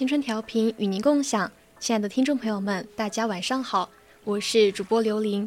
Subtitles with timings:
[0.00, 3.90] 青春调频与您共享，亲爱的听众朋友们，大家晚上好，
[4.24, 5.46] 我是主播刘琳，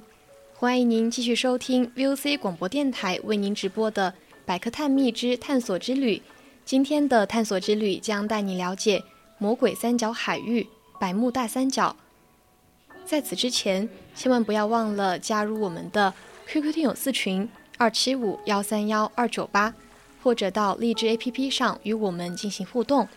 [0.53, 4.11] 欢迎您继续收听 VOC 广播电台为您直播的
[4.45, 6.17] 《百科探秘之探索之旅》。
[6.63, 9.03] 今天的探索之旅将带你了解
[9.39, 10.67] 魔鬼三角海域——
[11.01, 11.95] 百慕大三角。
[13.03, 16.13] 在此之前，千万不要忘了加入我们的
[16.45, 19.73] QQ 听友四群二七五幺三幺二九八，
[20.21, 23.07] 或者到荔枝 APP 上与我们进行互动。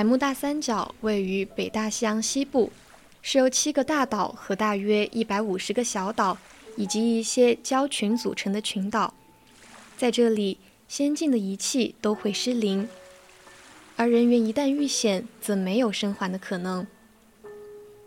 [0.00, 2.72] 百慕大三角位于北大西洋西部，
[3.20, 6.38] 是由七个大岛和大约一百五十个小岛
[6.74, 9.12] 以及一些礁群组成的群岛。
[9.98, 10.56] 在这里，
[10.88, 12.88] 先进的仪器都会失灵，
[13.96, 16.86] 而人员一旦遇险，则没有生还的可能。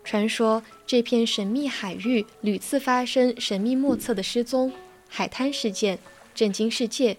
[0.02, 4.72] 传说这片神秘海域屡次发生神秘莫测的失踪、
[5.08, 6.00] 海滩事件，
[6.34, 7.16] 震惊世界。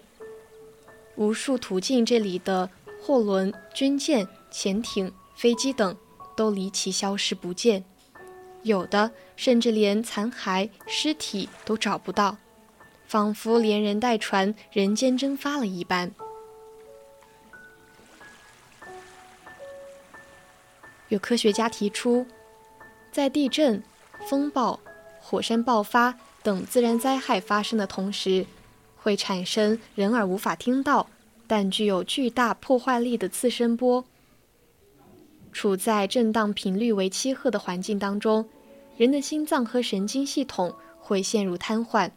[1.14, 2.68] 无数途径这里的
[3.00, 4.28] 货轮、军舰。
[4.50, 5.96] 潜艇、飞机等
[6.36, 7.84] 都离奇消失不见，
[8.62, 12.36] 有的甚至连残骸、尸体都找不到，
[13.06, 16.10] 仿佛连人带船人间蒸发了一般。
[21.08, 22.26] 有科学家提出，
[23.12, 23.82] 在地震、
[24.28, 24.80] 风暴、
[25.20, 28.44] 火山爆发等自然灾害发生的同时，
[28.96, 31.08] 会产生人耳无法听到
[31.46, 34.04] 但具有巨大破坏力的次声波。
[35.56, 38.46] 处在震荡频率为七赫的环境当中，
[38.98, 42.10] 人的心脏和神经系统会陷入瘫痪。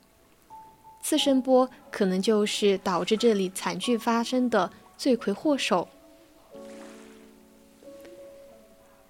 [1.02, 5.88] 次声波可能就是导致这里惨剧发生的罪魁祸首。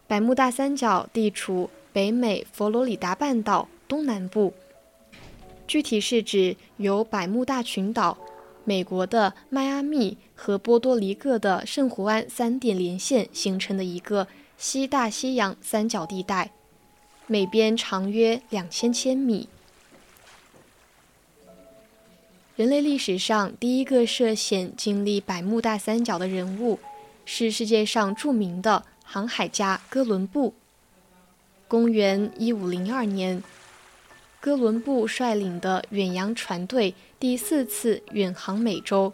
[0.05, 4.53] 百慕大三角地处北美佛罗里达半岛东南部，
[5.65, 8.15] 具体是指由百慕大群岛。
[8.69, 14.27] 美国的迈阿密和波多黎各的圣胡安三点连线形成的一个
[14.59, 16.51] 西大西洋三角地带，
[17.25, 19.49] 每边长约两千千米。
[22.55, 26.77] 人类历史上第一个涉险经历百慕大三角的人物，
[27.25, 30.53] 是世界上著名的航海家哥伦布。
[31.67, 33.41] 公元一五零二年。
[34.41, 39.11] 哥伦布率领的远洋船队第四次远航美洲。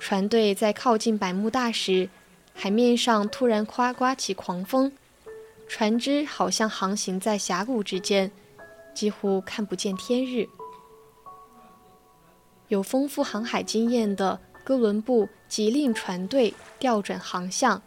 [0.00, 2.08] 船队在靠近百慕大时，
[2.54, 4.90] 海面上突然刮刮起狂风，
[5.68, 8.30] 船只好像航行在峡谷之间，
[8.94, 10.48] 几乎看不见天日。
[12.68, 17.82] 有丰富航海经验的哥伦布急令船队调转航向，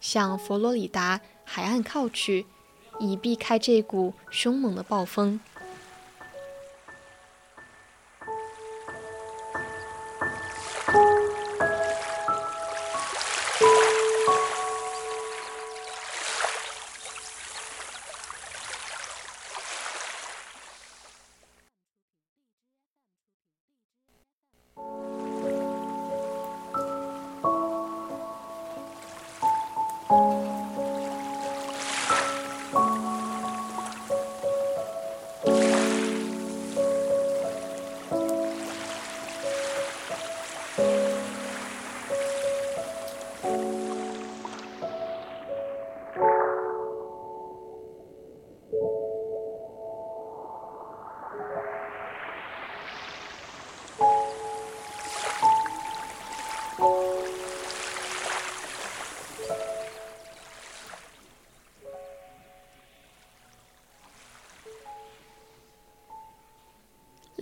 [0.00, 2.46] 向佛罗里达海岸靠去，
[2.98, 5.38] 以避开这股凶猛的暴风。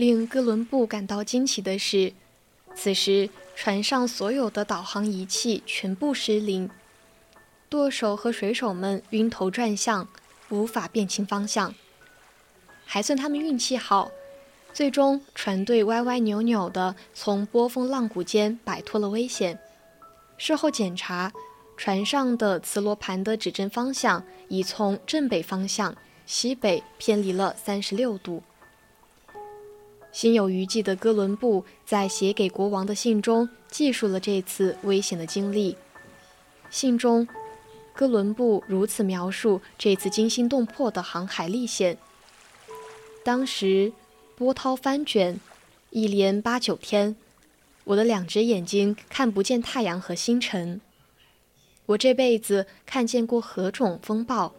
[0.00, 2.14] 令哥伦布感到惊奇的是，
[2.74, 6.70] 此时船上所有的导航仪器全部失灵，
[7.68, 10.08] 舵手和水手们晕头转向，
[10.48, 11.74] 无法辨清方向。
[12.86, 14.10] 还算他们运气好，
[14.72, 19.58] 最终船队歪歪扭扭地从波峰浪谷间摆脱了危险。
[20.38, 21.30] 事后检查，
[21.76, 25.94] 船上的磁罗盘的指针方向已从正北方向
[26.24, 28.42] 西北偏离了三十六度。
[30.12, 35.76] 心有余悸的哥伦布在写给国王的信中记述了这次危险的经历。
[36.68, 37.26] 信中，
[37.94, 41.96] 哥伦布如此描述这次惊心动魄的航海历险：
[43.24, 43.92] 当时
[44.36, 45.38] 波涛翻卷，
[45.90, 47.14] 一连八九天，
[47.84, 50.80] 我的两只眼睛看不见太阳和星辰。
[51.86, 54.52] 我这辈子看见过何种风暴，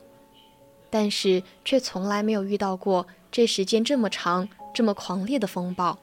[0.90, 4.48] 但是却从来没有遇到过这时间这么长。
[4.74, 6.00] 这么狂烈的风暴，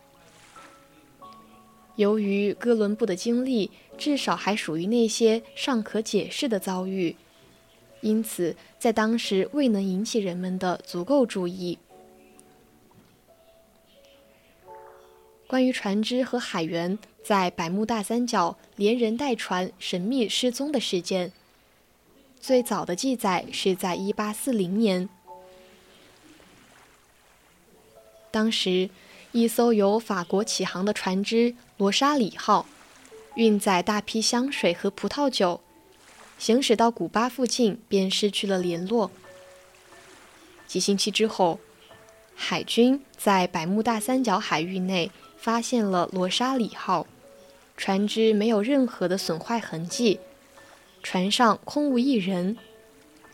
[1.96, 7.16] 由于哥伦布的经历至少还属于那些尚可解释的遭遇，
[8.02, 11.78] 因此在当时未能引起人们的足够注意。
[15.46, 21.32] 关于船只和海员在百慕大三角连人带船神秘失踪的事件，
[22.38, 25.08] 最早的记载是在1840年。
[28.30, 28.90] 当时，
[29.32, 32.66] 一艘由法国起航的船只“罗莎里号”
[33.36, 35.60] 运载大批香水和葡萄酒，
[36.38, 39.10] 行驶到古巴附近便失去了联络。
[40.66, 41.58] 几星期之后，
[42.34, 47.06] 海军在百慕大三角海域内发现了“罗莎里号”，
[47.76, 50.20] 船只没有任何的损坏痕迹，
[51.02, 52.58] 船上空无一人，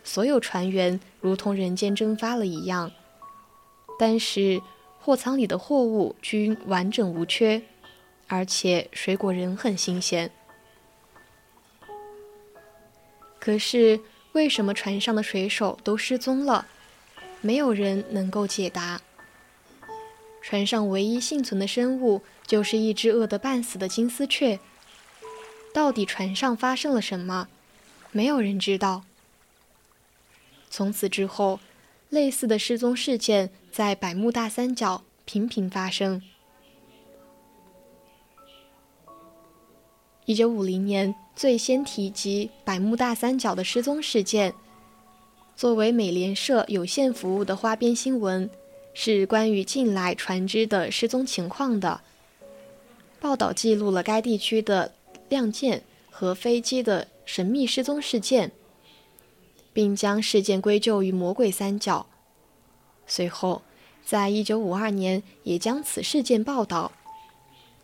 [0.04, 2.92] 所有船员如同人间蒸发了一样。
[3.98, 4.60] 但是，
[5.04, 7.60] 货舱里的货物均完整无缺，
[8.26, 10.30] 而且水果仍很新鲜。
[13.38, 14.00] 可是，
[14.32, 16.66] 为什么船上的水手都失踪了？
[17.42, 19.02] 没有人能够解答。
[20.40, 24.58] 船上唯一幸存的生物就是一只饿得半死的金丝雀。
[25.74, 27.48] 到底船上发生了什么？
[28.10, 29.04] 没有人知道。
[30.70, 31.60] 从此之后。
[32.14, 36.22] 类似的失踪事件在百慕大三角频频发生。
[40.24, 44.54] 一九五零年最先提及百慕大三角的失踪事件，
[45.56, 48.48] 作为美联社有限服务的花边新闻，
[48.94, 52.00] 是关于近来船只的失踪情况的。
[53.18, 54.94] 报道记录了该地区的
[55.28, 58.52] 亮剑和飞机的神秘失踪事件。
[59.74, 62.06] 并将事件归咎于魔鬼三角。
[63.06, 63.60] 随后，
[64.02, 66.92] 在一九五二年，也将此事件报道，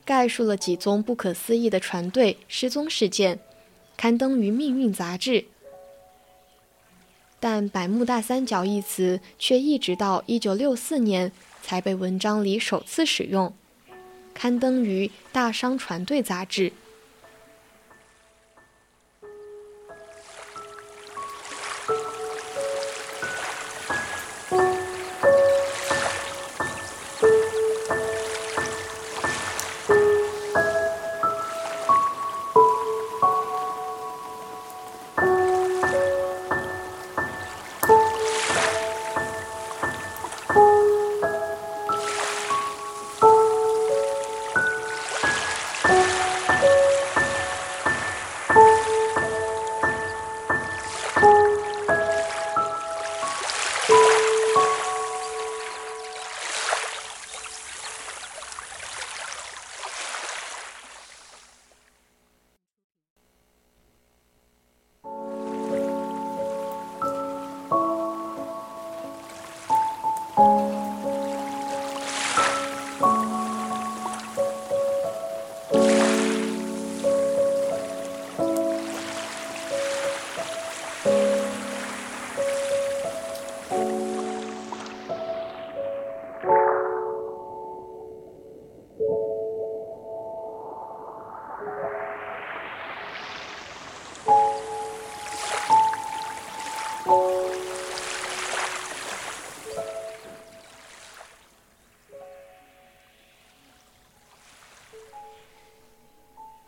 [0.07, 3.41] 概述了几宗不可思议的船队失踪事件，
[3.99, 5.45] 刊登于《命运》杂志。
[7.39, 11.33] 但“百慕大三角”一词却一直到一九六四年
[11.63, 13.55] 才被文章里首次使用，
[14.33, 16.73] 刊登于《大商船队》杂志。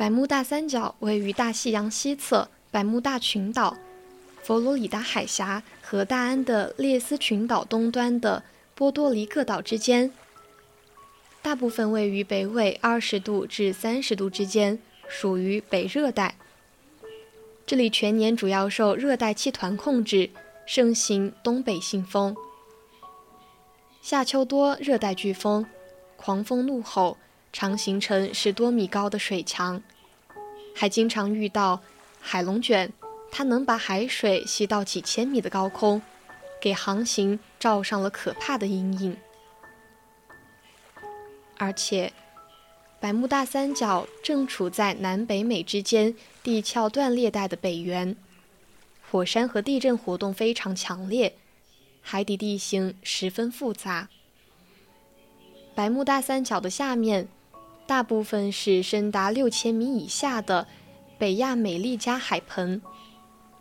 [0.02, 3.76] 百慕大三角位于大西洋西侧，百慕大群岛、
[4.42, 8.42] 佛罗里达海峡和大安的列斯群岛东端的
[8.74, 10.12] 波多黎各岛之间。
[11.40, 16.34] 大部分位于北纬二十度至三十度之间，属于北热带。
[17.64, 20.30] 这里全年主要受热带气团控制，
[20.66, 22.34] 盛行东北信风。
[24.00, 25.64] 夏秋多热带飓风，
[26.16, 27.18] 狂风怒吼，
[27.52, 29.82] 常形成十多米高的水墙，
[30.74, 31.82] 还经常遇到
[32.20, 32.90] 海龙卷，
[33.30, 36.00] 它能把海水吸到几千米的高空，
[36.60, 39.16] 给航行罩上了可怕的阴影。
[41.58, 42.12] 而且，
[42.98, 48.16] 百慕大三角正处在南北美之间地壳断裂带的北缘，
[49.10, 51.34] 火山和地震活动非常强烈。
[52.00, 54.08] 海底地形十分复杂。
[55.74, 57.28] 百慕大三角的下面，
[57.86, 60.66] 大部分是深达六千米以下的
[61.18, 62.80] 北亚美利加海盆，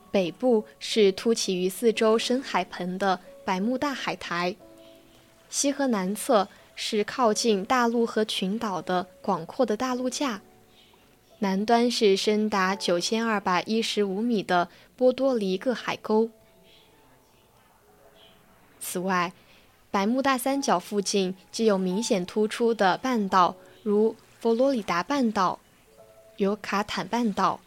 [0.09, 4.55] 北部是凸起于四周深海盆的百慕大海苔，
[5.49, 10.41] 西和南侧是靠近大陆和群岛的广阔的大陆架，
[11.39, 16.29] 南端是深达九千二百一十五米的波多黎各海沟。
[18.79, 19.33] 此外，
[19.91, 25.59] 百慕大三角附近既有明显突出的半岛，如佛罗里达半岛、
[26.37, 27.59] 尤卡坦半岛，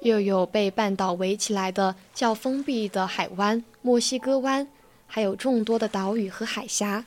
[0.00, 4.68] 又有被半岛围起来的较封闭的海湾——墨西哥湾，
[5.06, 7.04] 还有众多的岛屿和海峡。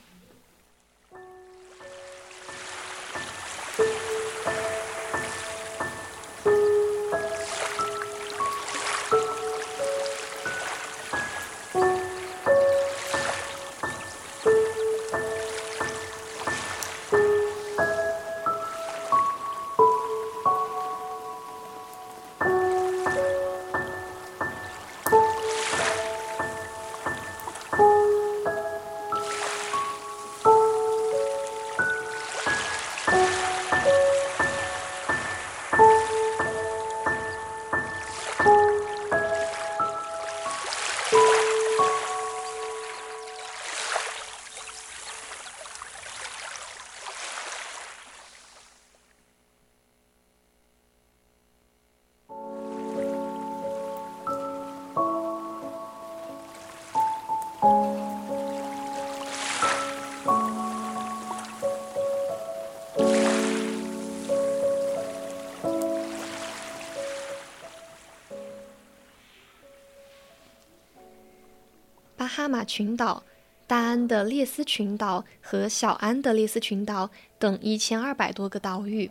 [72.36, 73.24] 哈马群岛、
[73.66, 79.10] 大安的列斯群岛和小安的列斯群岛等一千二百多个岛屿。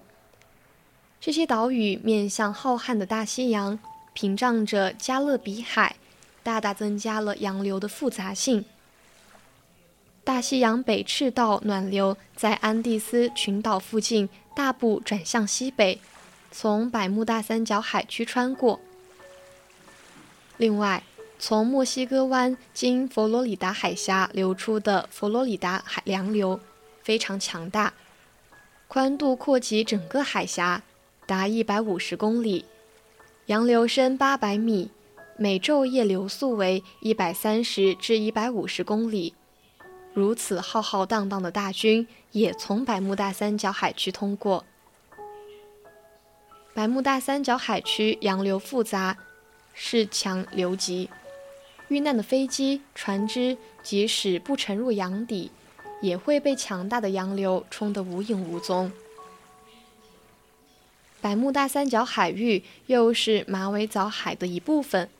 [1.22, 3.78] 这些岛屿面向浩瀚的大西洋，
[4.12, 5.96] 屏障着加勒比海，
[6.42, 8.66] 大大增加了洋流的复杂性。
[10.22, 15.98] 大西洋北赤道暖流在安第斯群岛附近大步转向西北，
[16.52, 18.78] 从百慕大三角海区穿过。
[20.58, 21.02] 另外，
[21.38, 26.58] 从墨西哥湾经佛罗里达海峡流出的佛罗里达海洋流
[27.02, 27.92] 非常强大，
[28.88, 30.82] 宽度扩及整个海峡，
[31.26, 32.64] 达一百五十公里，
[33.46, 34.90] 洋流深八百米，
[35.36, 39.34] 每昼夜流速为一百三十至一百五十公里。
[40.14, 44.64] 如此浩浩荡荡的大军也从百慕大三角海区通过。
[46.72, 49.18] 百慕大三角海区洋流复杂，
[49.74, 51.10] 势强流急。
[51.88, 55.50] 遇难的飞机、船只，即使不沉入洋底，
[56.00, 58.90] 也会被强大的洋流冲得无影无踪。
[61.20, 65.10] 百慕大三角海域又是马尾藻海的一部分，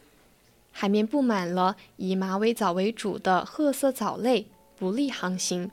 [0.73, 5.71] 海面布满了以马尾藻为主的褐色藻类，不利航行。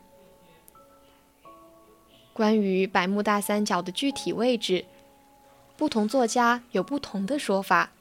[2.34, 4.86] 关于百慕大三角的具体位置，
[5.78, 7.92] 不同作家有不同的说法，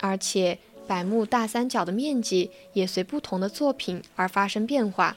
[0.00, 0.58] 而且。
[0.90, 5.16] 百慕大三角的面积也随不同的作品而发生变化。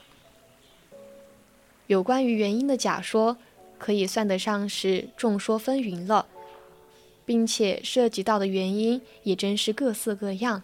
[1.88, 3.36] 有关于原因的假说，
[3.76, 6.26] 可以算得上是众说纷纭了，
[7.26, 10.62] 并且涉及到的原因也真是各色各样。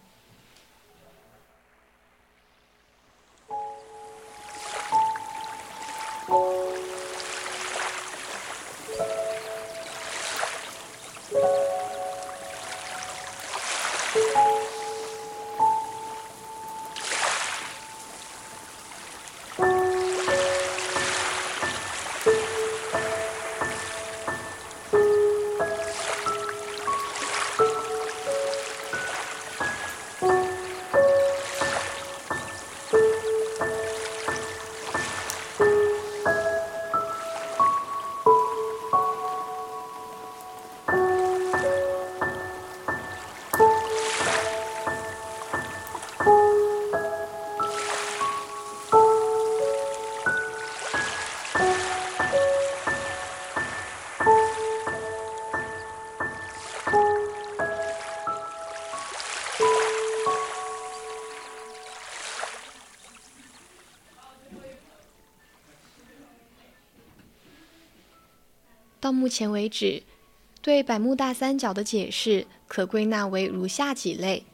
[69.21, 70.03] 目前为止，
[70.63, 74.45] 对百慕大三角的解释可归纳为如下几类：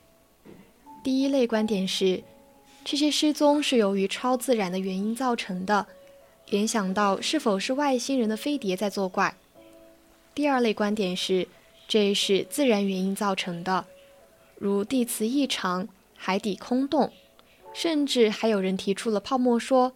[1.04, 2.24] 第一类观点是，
[2.84, 5.86] 这些失踪是由于超自然的原因造成的，
[6.50, 9.36] 联想到是否是外星人的飞碟在作怪；
[10.34, 11.46] 第二类观点是，
[11.86, 13.84] 这是自然原因造成的，
[14.56, 17.12] 如地磁异常、海底空洞，
[17.72, 19.92] 甚至还有人提出了泡沫说、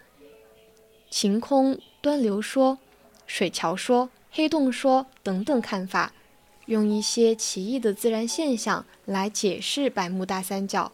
[1.11, 2.79] 晴空湍流说、
[3.27, 4.09] 水桥说。
[4.33, 6.13] 黑洞说等等看法，
[6.67, 10.93] 用一些奇异的自然现象来解释百慕大三角。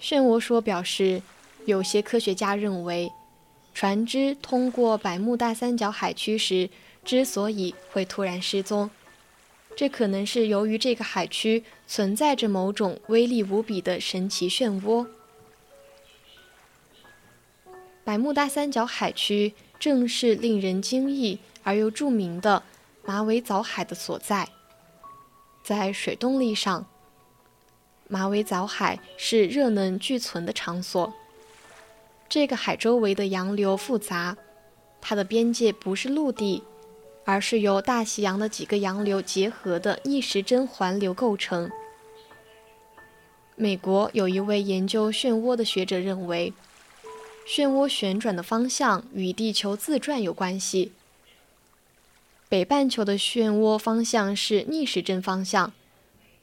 [0.00, 1.20] 漩涡说表示，
[1.66, 3.12] 有些科学家认为，
[3.74, 6.70] 船只通过百慕大三角海区时
[7.04, 8.88] 之所以会突然失踪，
[9.76, 15.06] 这可能是由于这个海区存在着某种威力无比的神奇漩涡。
[18.04, 19.52] 百慕大三角海区。
[19.78, 22.62] 正是令人惊异而又著名的
[23.04, 24.48] 马尾藻海的所在。
[25.62, 26.86] 在水动力上，
[28.08, 31.12] 马尾藻海是热能聚存的场所。
[32.28, 34.36] 这个海周围的洋流复杂，
[35.00, 36.62] 它的边界不是陆地，
[37.24, 41.70] 而是由大西洋的几个洋流结合的逆时针环流构成。
[43.54, 46.52] 美国有一位研究漩涡的学者认为。
[47.46, 50.90] 漩涡旋转的方向与地球自转有关系。
[52.48, 55.72] 北半球的漩涡方向是逆时针方向。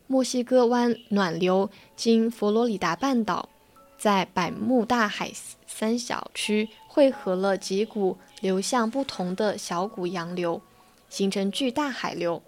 [0.07, 3.49] 墨西哥湾暖流经佛罗里达半岛，
[3.97, 5.31] 在百慕大海
[5.67, 10.61] 三小区汇合了几股流向不同的小股洋流，
[11.09, 12.41] 形成巨大海流，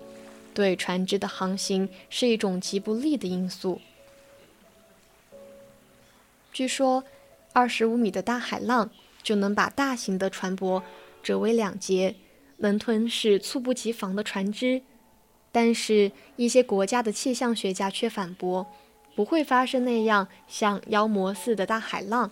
[0.53, 3.81] 对船只的航行是一种极不利的因素。
[6.53, 7.03] 据说。
[7.55, 8.89] 二十五米的大海浪
[9.23, 10.83] 就能把大型的船舶
[11.23, 12.17] 折为两截，
[12.57, 14.81] 能吞噬猝不及防的船只。
[15.53, 18.67] 但是，一些国家的气象学家却反驳，
[19.15, 22.29] 不会发生那样像妖魔似的大海浪，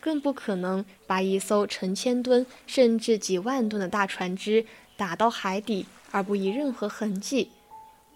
[0.00, 4.64] 更不可能把一艘成千吨甚至几万吨的大船只
[4.96, 7.50] 打到海底而不遗任何痕迹，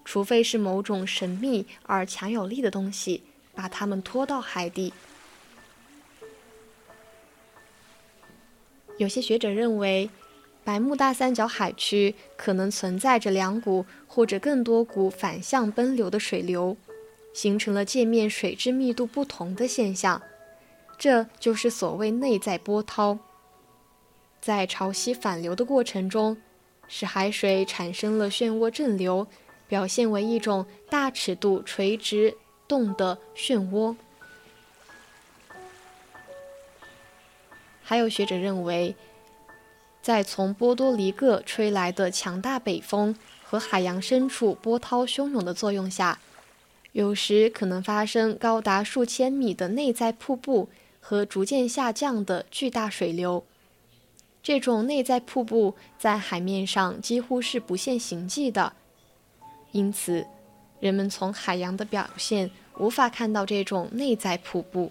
[0.05, 4.93] 除非是某种神秘而强有力的东西把它们拖到海底。
[8.99, 10.09] 有些学者认为，
[10.65, 16.77] 百慕大三角海区可能存在着两股或者更多股反向奔流的水流，
[17.33, 20.21] 形成了界面水质密度不同的现象，
[20.99, 23.19] 这就是所谓内在波涛。
[24.41, 26.37] 在潮汐反流的过程中，
[26.89, 29.27] 使海水产生了漩涡阵流，
[29.69, 32.35] 表现为一种大尺度垂直
[32.67, 33.95] 动的漩涡。
[37.89, 38.97] 还有学者认为，
[40.03, 46.19] 在从波多黎各吹来的强大北风和海洋深处波涛汹涌的作用下，
[46.91, 50.69] 有时可能发生高达数千米的内在瀑布
[50.99, 53.45] 和逐渐下降的巨大水流。
[54.43, 58.73] 这种内在瀑布在海面上几乎是不现形迹的，
[59.71, 60.27] 因此
[60.81, 64.91] 人们从海洋的表现无法看到这种内在瀑布。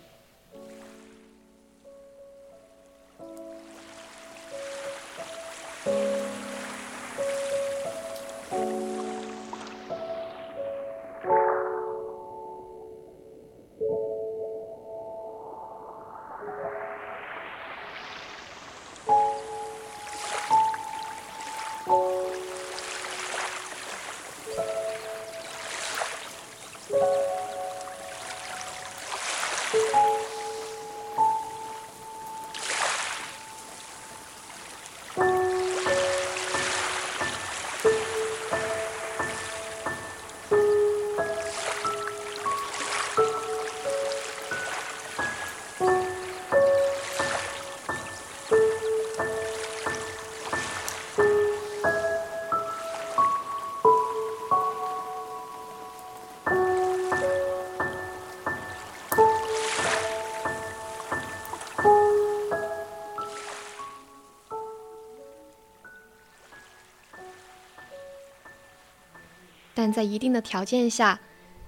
[69.75, 71.19] 但在一定的条件下，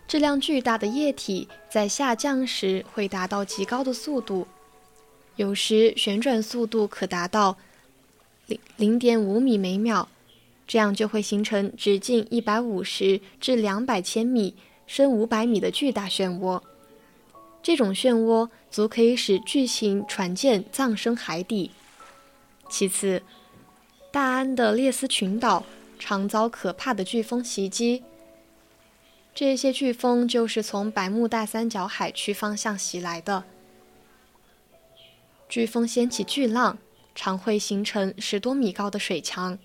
[0.08, 4.48] 质量巨大的液体在下降时会达到极高的速度，
[5.36, 7.58] 有时旋转速度可达到
[8.48, 10.08] 零零点五米每秒，
[10.66, 14.56] 这样就会形成直径一百五十至两百千米、
[14.88, 16.62] 深五百米的巨大漩涡。
[17.62, 21.72] 这种漩涡足可以使巨型船舰葬身海底。
[22.70, 23.22] 其次，
[24.12, 25.66] 大安的列斯群岛
[25.98, 28.04] 常遭可怕的飓风袭击。
[29.34, 33.44] 这些飓风就是从百慕大三角海区方向袭来的。
[35.50, 36.78] 飓风掀起巨浪，
[37.14, 39.58] 常会形成十多米高的水墙。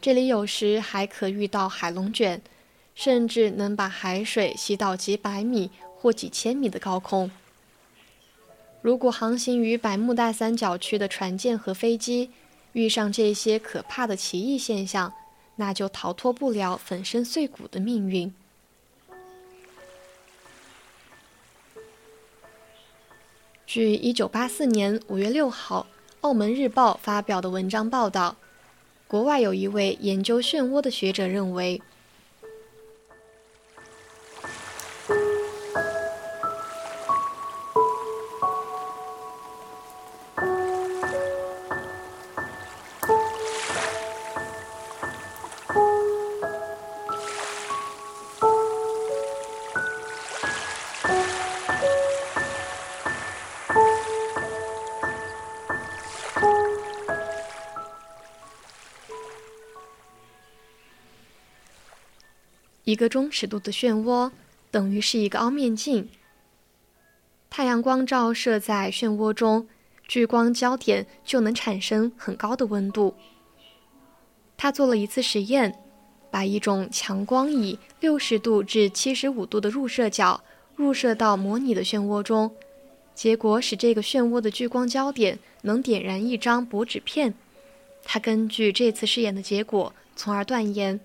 [0.00, 2.40] 这里有时还可遇到海龙卷，
[2.94, 7.30] 甚至能把海水吸到几百米或几千米的高空。
[8.80, 12.30] 如果航行于百慕大三角区的船舰和飞机
[12.76, 15.10] 遇上这些可怕的奇异现象，
[15.56, 18.34] 那就逃脱不了粉身碎骨的命运。
[23.66, 25.86] 据一九八四年五月六号
[26.20, 28.36] 《澳门日报》发表的文章报道，
[29.08, 31.80] 国外有一位研究漩涡的学者认为。
[62.86, 64.30] 一个中尺度的漩涡
[64.70, 66.08] 等于是一个凹面镜。
[67.50, 69.66] 太阳光照射在漩涡中，
[70.06, 73.16] 聚光焦点就能产生很高的温度。
[74.56, 75.76] 他做了一次实验，
[76.30, 80.40] 把一种强光以六十度至七十五度的入射角
[80.76, 82.54] 入射到模拟的漩涡中，
[83.16, 87.34] 结果使这个漩涡的聚光焦点能点燃一张薄纸片。
[88.04, 91.00] 他根据这次试验的结果，从而断言。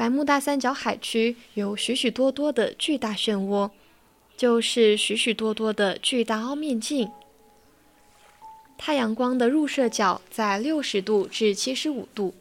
[0.00, 3.70] 百慕大三角海区有许许多多的巨大漩涡，
[4.34, 7.10] 就是许许多多的巨大凹面镜。
[8.78, 12.32] 太阳光的入射角在六十度至七十五度，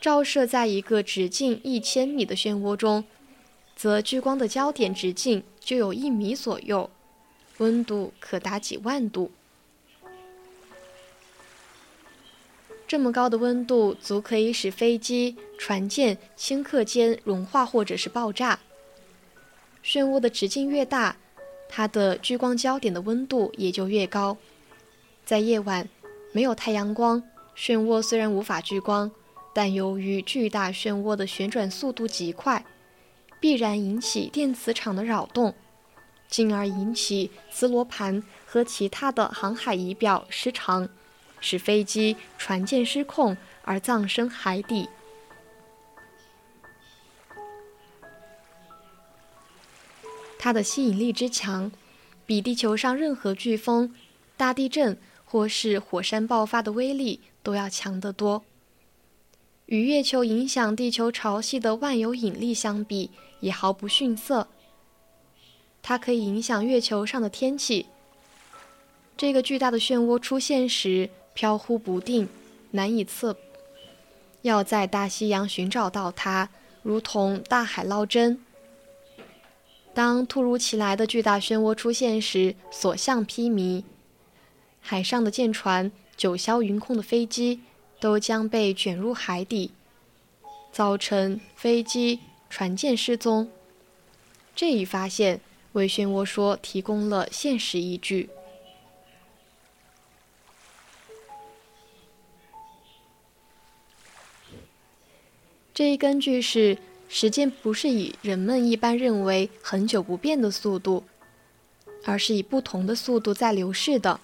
[0.00, 3.02] 照射在一个直径一千米的漩涡中，
[3.74, 6.88] 则聚光的焦点直径就有一米左右，
[7.58, 9.32] 温度可达几万度。
[12.86, 18.58] 这么高的温度足可以使飞机、船舰、顷刻间融化或者是爆炸。
[19.82, 21.16] 漩涡的直径越大，
[21.68, 24.36] 它的聚光焦点的温度也就越高。
[25.24, 25.88] 在夜晚，
[26.32, 27.22] 没有太阳光，
[27.56, 29.10] 漩涡虽然无法聚光，
[29.54, 32.64] 但由于巨大漩涡的旋转速度极快，
[33.40, 35.54] 必然引起电磁场的扰动，
[36.28, 40.88] 进而引起磁罗盘和其他的航海仪表失常。
[41.44, 44.88] 使飞机、船舰失控而葬身海底。
[50.38, 51.70] 它的吸引力之强，
[52.24, 53.94] 比地球上任何飓风、
[54.38, 58.42] 大地震或是火山爆发的威力都要强得多。
[59.66, 64.48] 与月球影响地球潮汐的万有引力相比，也毫不逊色。
[65.82, 67.84] 它可以影响月球上的天气。
[69.16, 72.28] 这个巨大的漩涡出现时，飘忽不定，
[72.70, 73.36] 难以测。
[74.42, 76.48] 要在大西洋寻找到它，
[76.82, 78.40] 如同大海捞针。
[79.92, 83.84] 当突如其来的巨大漩涡出现时，所向披靡。
[84.80, 87.60] 海上的舰船、九霄云空的飞机
[88.00, 89.70] 都将被卷入海底，
[90.72, 92.20] 造成飞机、
[92.50, 93.50] 船舰失踪。
[94.54, 95.40] 这一发现
[95.72, 98.28] 为漩涡说提供了现实依据。
[105.74, 111.02] 这一根据是，时间不是以人们一般认为恒久不变的速度，
[112.04, 114.20] 而是以不同的速度在流逝的。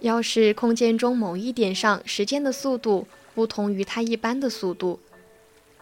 [0.00, 5.00] 要是空间中某一点上时间的速度不同于它一般的速度，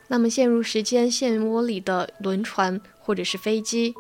[0.09, 3.95] 那么陷入时间漩涡里的轮船或者是飞机，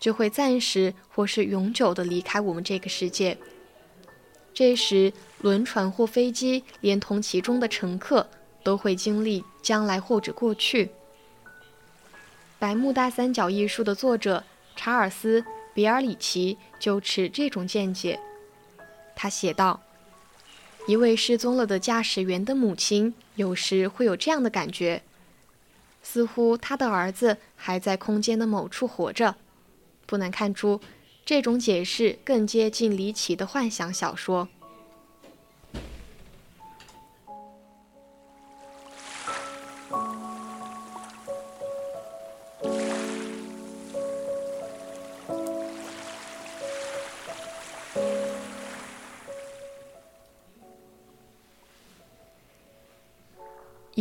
[0.00, 3.36] 就会暂时或是永久的离开我们这个世界。
[4.54, 8.26] 这时，轮船或飞机连同其中的乘客。
[8.62, 10.86] 都会经历将来或者过去。
[12.58, 14.44] 《百慕大三角》一书的作者
[14.76, 15.40] 查尔斯·
[15.72, 18.20] 比尔里奇就持这种见解。
[19.16, 19.80] 他写道
[20.86, 25.02] ：“一位失踪了的驾驶员的母亲有时会有这样的感觉，
[26.02, 29.36] 似乎他的儿子还在空间的某处活着。
[30.06, 30.80] 不难看出，
[31.24, 34.48] 这种解释更接近离奇的幻想小说。”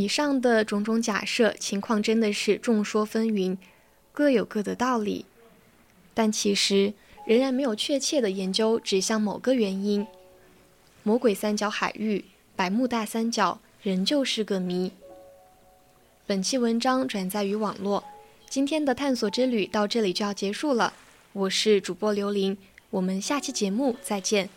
[0.09, 3.55] 上的种种假设情况真的是众说纷纭，
[4.11, 5.25] 各有各的道理，
[6.13, 6.93] 但其实
[7.25, 10.05] 仍然没有确切的研究指向某个原因。
[11.03, 14.91] 魔鬼三角海域、百慕大三角仍旧是个谜。
[16.27, 18.03] 本期文章转载于网络，
[18.49, 20.93] 今天的探索之旅到这里就要结束了。
[21.31, 22.57] 我是主播刘琳，
[22.89, 24.49] 我们下期节目再见。